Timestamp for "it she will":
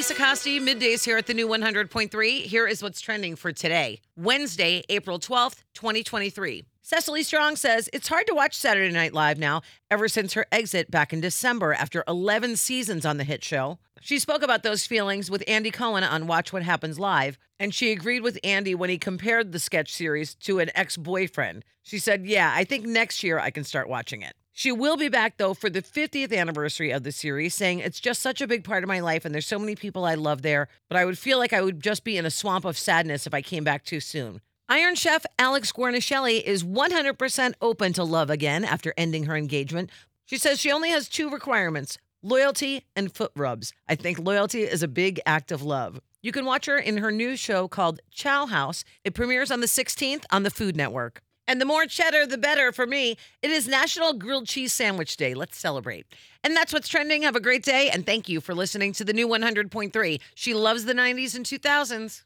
24.22-24.96